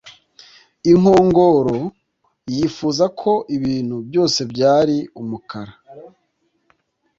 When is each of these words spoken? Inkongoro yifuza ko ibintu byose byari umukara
Inkongoro 0.91 1.77
yifuza 2.53 3.05
ko 3.21 3.31
ibintu 3.55 3.95
byose 4.07 4.39
byari 4.51 4.97
umukara 5.21 5.73